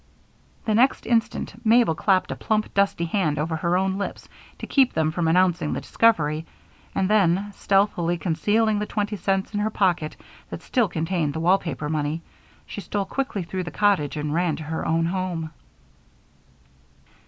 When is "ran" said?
14.33-14.55